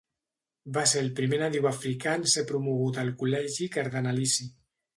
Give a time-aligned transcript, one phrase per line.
[0.77, 4.53] Va ser el primer nadiu africà en ser promogut al Col·legi Cardenalici.